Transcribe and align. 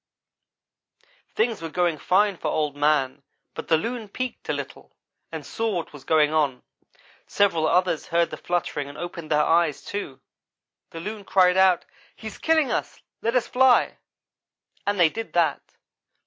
things 1.35 1.61
were 1.61 1.69
going 1.69 1.95
fine 1.95 2.35
for 2.35 2.47
Old 2.47 2.75
man, 2.75 3.21
but 3.53 3.67
the 3.67 3.77
loon 3.77 4.09
peeked 4.09 4.49
a 4.49 4.53
little, 4.53 4.91
and 5.31 5.45
saw 5.45 5.75
what 5.75 5.93
was 5.93 6.03
going 6.05 6.33
on; 6.33 6.63
several 7.27 7.67
others 7.67 8.07
heard 8.07 8.31
the 8.31 8.35
fluttering 8.37 8.89
and 8.89 8.97
opened 8.97 9.29
their 9.29 9.43
eyes, 9.43 9.83
too. 9.85 10.19
The 10.89 10.99
loon 11.01 11.23
cried 11.23 11.55
out, 11.55 11.85
'He's 12.15 12.39
killing 12.39 12.71
us 12.71 12.99
let 13.21 13.35
us 13.35 13.45
fly,' 13.45 13.99
and 14.87 14.99
they 14.99 15.09
did 15.09 15.33
that. 15.33 15.61